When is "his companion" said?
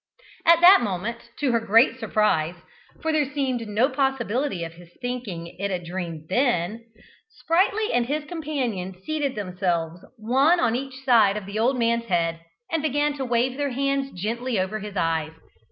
8.07-8.99